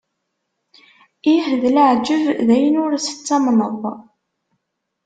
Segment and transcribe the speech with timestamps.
[1.33, 3.81] Ih, d leεǧeb, d ayen ur tettamneḍ!